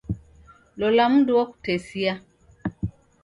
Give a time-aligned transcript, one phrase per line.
[0.79, 2.13] Lola mundu wokutesia.